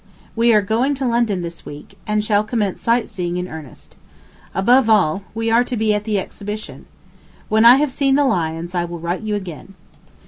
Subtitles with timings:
[0.35, 3.97] We are going to London this week, and shall commence sight seeing in earnest.
[4.55, 6.87] Above all, we are to be at the exhibition.
[7.49, 9.75] When I have seen the lions, I will write you again.